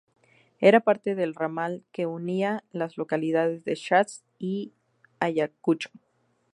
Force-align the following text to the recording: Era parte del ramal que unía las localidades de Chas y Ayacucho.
Era 0.61 0.79
parte 0.79 1.13
del 1.13 1.35
ramal 1.35 1.85
que 1.91 2.07
unía 2.07 2.63
las 2.71 2.97
localidades 2.97 3.63
de 3.65 3.75
Chas 3.75 4.23
y 4.39 4.73
Ayacucho. 5.19 5.91